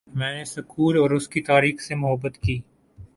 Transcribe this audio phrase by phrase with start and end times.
[0.07, 2.59] میں نے سکول اور اس کی تاریخ سے محبت کی